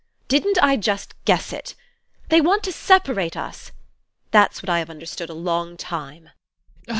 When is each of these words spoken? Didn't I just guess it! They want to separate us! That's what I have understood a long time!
Didn't 0.27 0.57
I 0.63 0.77
just 0.77 1.13
guess 1.25 1.53
it! 1.53 1.75
They 2.29 2.41
want 2.41 2.63
to 2.63 2.71
separate 2.71 3.37
us! 3.37 3.71
That's 4.31 4.63
what 4.63 4.69
I 4.71 4.79
have 4.79 4.89
understood 4.89 5.29
a 5.29 5.35
long 5.35 5.77
time! 5.77 6.31